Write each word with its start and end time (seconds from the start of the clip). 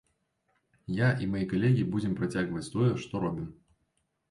Я 0.99 1.09
і 1.25 1.27
мае 1.35 1.43
калегі 1.51 1.85
будзем 1.97 2.17
працягваць 2.23 2.65
тое, 2.73 2.91
што 3.07 3.25
робім. 3.29 3.49